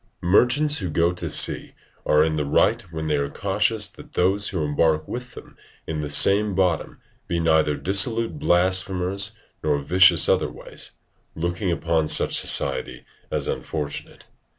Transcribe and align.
Merchants 0.23 0.79
who 0.79 0.89
go 0.89 1.13
to 1.13 1.29
sea 1.29 1.73
are 2.07 2.23
in 2.23 2.35
the 2.35 2.43
right 2.43 2.81
when 2.91 3.05
they 3.05 3.17
are 3.17 3.29
cautious 3.29 3.87
that 3.87 4.13
those 4.13 4.47
who 4.49 4.63
embark 4.63 5.07
with 5.07 5.35
them 5.35 5.55
in 5.85 6.01
the 6.01 6.09
same 6.09 6.55
bottom 6.55 6.99
be 7.27 7.39
neither 7.39 7.75
dissolute 7.77 8.39
blasphemers 8.39 9.35
nor 9.61 9.77
vicious 9.77 10.27
other 10.27 10.49
ways, 10.49 10.93
looking 11.35 11.71
upon 11.71 12.07
such 12.07 12.39
society 12.39 13.05
as 13.29 13.47
unfortunate. 13.47 14.25